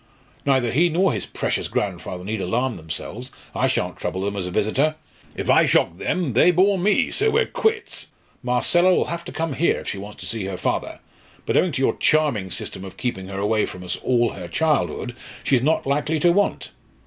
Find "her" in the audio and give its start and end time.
10.45-10.57, 13.27-13.37, 14.31-14.47